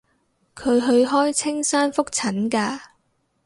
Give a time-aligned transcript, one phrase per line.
[0.55, 2.79] 佢去開青山覆診㗎